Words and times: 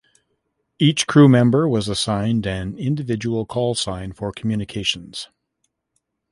Each 0.79 1.05
crew 1.05 1.29
member 1.29 1.69
was 1.69 1.87
assigned 1.87 2.47
an 2.47 2.75
individual 2.75 3.45
call 3.45 3.75
sign 3.75 4.13
for 4.13 4.31
communications. 4.31 5.29